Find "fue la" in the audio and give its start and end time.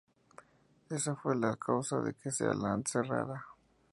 1.15-1.55